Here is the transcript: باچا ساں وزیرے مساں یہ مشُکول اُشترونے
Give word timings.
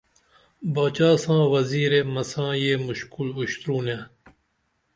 باچا 0.73 1.09
ساں 1.23 1.43
وزیرے 1.53 2.01
مساں 2.13 2.51
یہ 2.63 2.73
مشُکول 2.87 3.27
اُشترونے 3.37 3.97